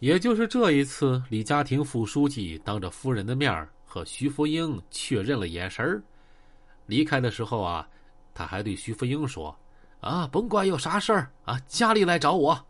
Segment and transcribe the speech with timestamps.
[0.00, 6.02] 也就是这一次，李家庭副书记当着夫人的面和徐福英确认了眼神儿。
[6.86, 7.88] 离开的时候啊，
[8.32, 9.56] 他还对徐福英说
[10.00, 12.64] ：“啊，甭管有啥事儿啊，家里来找我。”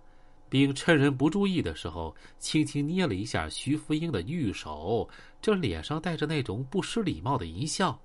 [0.50, 5.06] 并趁人不注意的时候，轻轻捏了一下徐福英的玉手，
[5.42, 8.00] 这脸上带着那种不失礼貌的淫笑。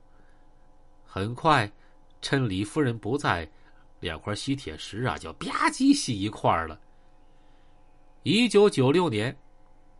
[1.06, 1.72] 很快，
[2.22, 3.50] 趁李夫人不在，
[4.02, 6.78] 两块吸铁石啊就吧唧吸一块了。
[8.24, 9.38] 一九九六年，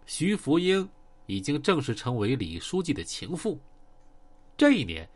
[0.06, 0.88] 徐福英
[1.26, 3.60] 已经正式成为李书记的情妇。
[4.56, 5.08] 这一年，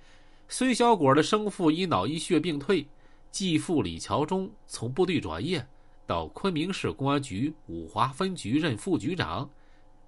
[0.50, 2.86] 孙小果的生父因脑溢血病退，
[3.32, 5.66] 继父李桥忠从部队转业
[6.06, 9.50] 到昆明市公安局五华分局任副局长。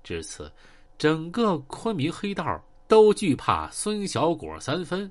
[0.04, 0.52] 至此，
[0.98, 5.10] 整个昆明黑道都惧怕孙小果三分。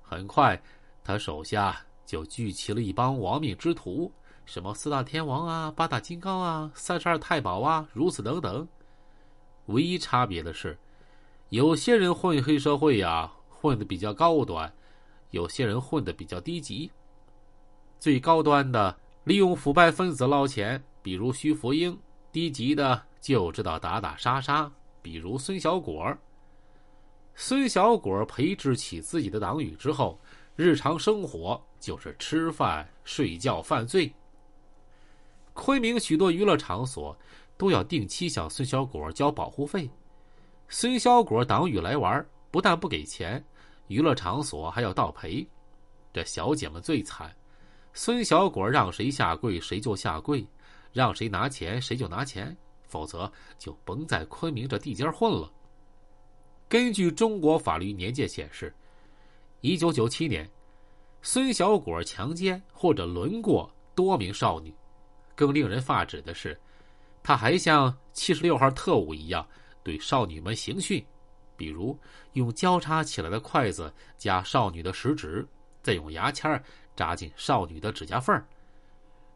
[0.00, 0.62] 很快，
[1.02, 4.12] 他手下就聚齐了一帮亡命之徒。
[4.46, 8.66] 什么四大天王啊，八大金刚啊，三十二太保啊，如此等等。
[9.66, 10.78] 唯一差别的是，
[11.48, 14.70] 有些人混黑社会呀，混的比较高端；
[15.32, 16.88] 有些人混的比较低级。
[17.98, 21.92] 最高端的利用腐败分子捞钱，比如徐福英；
[22.30, 24.70] 低级的就知道打打杀杀，
[25.02, 26.16] 比如孙小果。
[27.34, 30.20] 孙小果培植起自己的党羽之后，
[30.54, 34.14] 日常生活就是吃饭、睡觉、犯罪。
[35.56, 37.16] 昆明许多娱乐场所
[37.56, 39.90] 都要定期向孙小果交保护费。
[40.68, 43.42] 孙小果党羽来玩，不但不给钱，
[43.88, 45.44] 娱乐场所还要倒赔。
[46.12, 47.34] 这小姐们最惨，
[47.94, 50.46] 孙小果让谁下跪谁就下跪，
[50.92, 52.54] 让谁拿钱谁就拿钱，
[52.86, 55.50] 否则就甭在昆明这地界混了。
[56.68, 58.72] 根据中国法律年鉴显示，
[59.62, 60.48] 一九九七年，
[61.22, 64.72] 孙小果强奸或者轮过多名少女。
[65.36, 66.58] 更令人发指的是，
[67.22, 69.46] 他还像七十六号特务一样
[69.84, 71.04] 对少女们刑讯，
[71.56, 71.96] 比如
[72.32, 75.46] 用交叉起来的筷子夹少女的食指，
[75.82, 76.60] 再用牙签
[76.96, 78.42] 扎进少女的指甲缝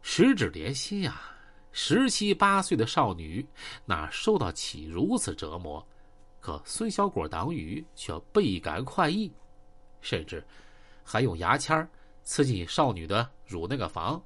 [0.01, 1.21] 十指连心呀！
[1.71, 3.47] 十七八岁的少女
[3.85, 5.85] 哪受得起如此折磨？
[6.39, 9.31] 可孙小果党羽却倍感快意，
[10.01, 10.43] 甚至
[11.03, 11.87] 还用牙签
[12.23, 14.21] 刺进少女的乳那个房，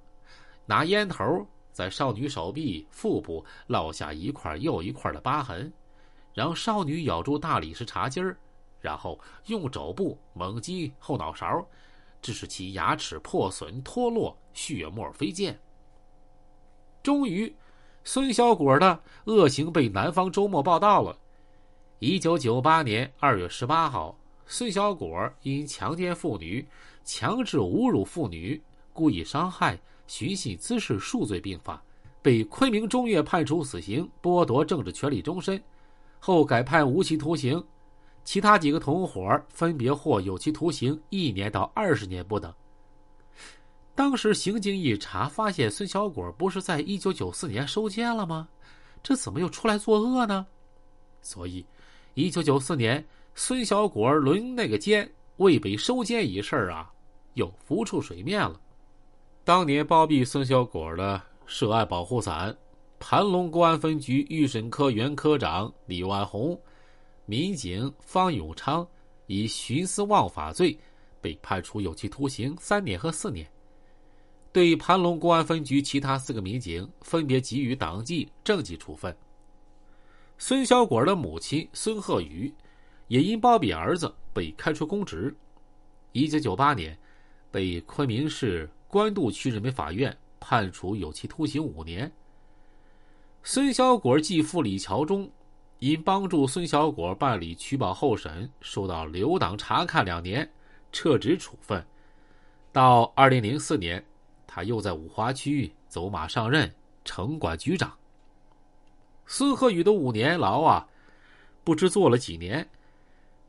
[0.65, 1.45] 拿烟头。
[1.75, 5.69] 在少女手臂、腹部烙下一块又一块的疤痕，
[6.33, 8.37] 让少女咬住大理石茶几儿，
[8.79, 11.67] 然后用肘部猛击后脑勺，
[12.21, 15.59] 致使其牙齿破损脱落，血沫飞溅。
[17.03, 17.53] 终于，
[18.05, 21.19] 孙小果的恶行被南方周末报道了。
[21.99, 26.65] 一九九八年二月十八号，孙小果因强奸妇女、
[27.03, 29.77] 强制侮辱妇女、故意伤害。
[30.07, 31.81] 寻衅滋事数罪并罚，
[32.21, 35.61] 被昆明中院判处死刑，剥夺政治权利终身，
[36.19, 37.63] 后改判无期徒刑。
[38.23, 42.51] 其他几个同伙分别获有期徒刑一年到二十年不等。
[43.93, 48.47] 当时刑警一查，发现孙小果不是在一九九四年收监了吗？
[49.03, 50.45] 这怎么又出来作恶呢？
[51.21, 51.65] 所以，
[52.15, 53.05] 一九九四年
[53.35, 56.91] 孙小果轮那个监未被收监一事啊，
[57.35, 58.59] 又浮出水面了。
[59.45, 62.57] 当年包庇孙小果的涉案保护伞，
[62.97, 66.59] 盘龙公安分局预审科原科长李万红、
[67.27, 68.85] 民警方永昌
[69.27, 70.75] 以徇私枉法罪
[71.21, 73.47] 被判处有期徒刑三年和四年。
[74.51, 79.15] 对盘龙公安分局其他四个民警分别给予党纪、政纪处分。
[80.39, 82.51] 孙小果的母亲孙鹤宇
[83.09, 85.31] 也因包庇儿子被开除公职。
[86.13, 86.97] 一九九八年，
[87.51, 88.67] 被昆明市。
[88.95, 92.09] 官渡区人民法院判处有期徒刑五年。
[93.43, 95.29] 孙小果继父李桥忠
[95.79, 100.49] 因帮助孙小果办理取保候审，受到留党察看两年，
[100.93, 101.85] 撤职处分。
[102.71, 104.01] 到二零零四年，
[104.47, 106.73] 他又在五华区走马上任
[107.03, 107.93] 城管局长。
[109.25, 110.87] 孙鹤宇的五年牢啊，
[111.65, 112.65] 不知坐了几年。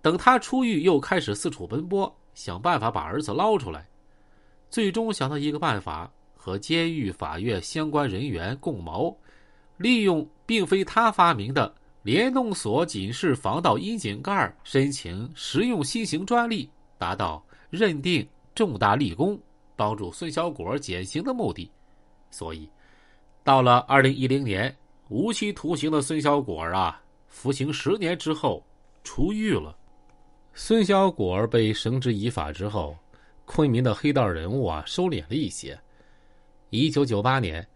[0.03, 3.87] 等他出狱，又开始四处奔波，想办法把儿子捞出来。
[4.69, 9.17] 最终想到一个办法，和监狱、法院相关人员共谋，
[9.77, 16.69] 利用并非他发明的联动锁警示防盗窨井盖，申请实用新型专利，
[16.99, 19.39] 达到认定重大立功、
[19.75, 21.71] 帮助孙小果减刑的目的。
[22.31, 22.69] 所以，
[23.43, 24.75] 到了二零一零年，
[25.09, 28.65] 无期徒刑的孙小果啊，服刑十年之后
[29.05, 29.77] 出狱了。
[30.55, 32.97] 孙小果被绳之以法之后。
[33.47, 35.79] 昆明的黑道人物啊，收敛了一些。
[36.69, 37.67] 一九九八年，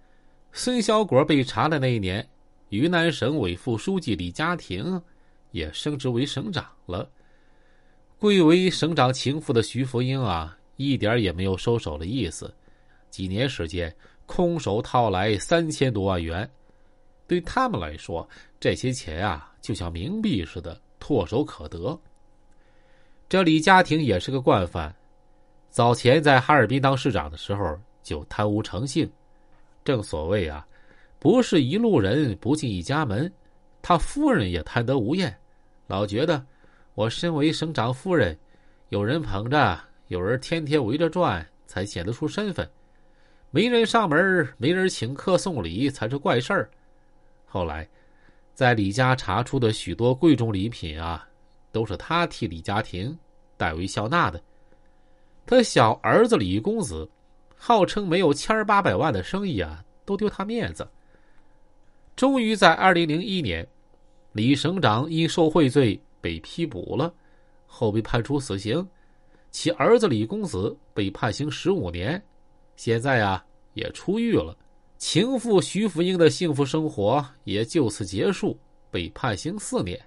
[0.53, 2.29] 孙小果被查的那一年，
[2.69, 5.01] 云南省委副书记李家庭
[5.53, 7.09] 也升职为省长了。
[8.19, 12.53] 贵为省长情妇的徐福英啊，一点也没有收手的意思。
[13.09, 13.95] 几年时间，
[14.27, 16.49] 空手套来三千多万元，
[17.27, 18.29] 对他们来说，
[18.59, 21.99] 这些钱啊，就像冥币似的，唾手可得。
[23.29, 24.95] 这李家庭也是个惯犯，
[25.71, 29.11] 早前在哈尔滨当市长的时候就贪污成性。
[29.85, 30.67] 正所谓啊，
[31.19, 33.33] 不是一路人不进一家门，
[33.81, 35.35] 他夫人也贪得无厌，
[35.87, 36.45] 老觉得
[36.95, 38.37] 我身为省长夫人，
[38.89, 42.69] 有人捧着，有人天天围着转，才显得出身份。
[43.51, 46.71] 没人上门，没人请客送礼，才是怪事儿。
[47.47, 47.89] 后来，
[48.55, 51.27] 在李家查出的许多贵重礼品啊。
[51.73, 53.17] 都是他替李家庭
[53.57, 54.43] 代为笑纳的。
[55.51, 57.11] 他小儿子李公子，
[57.57, 60.89] 号称没有千八百万的生意啊，都丢他面子。
[62.15, 63.67] 终于在二零零一年，
[64.31, 67.13] 李省长因受贿罪被批捕了，
[67.67, 68.87] 后被判处死刑。
[69.51, 72.23] 其儿子李公子被判刑十五年，
[72.77, 73.45] 现在啊
[73.75, 74.57] 也出狱了。
[74.99, 78.57] 情妇徐福英的幸福生活也就此结束，
[78.89, 80.01] 被判刑四年。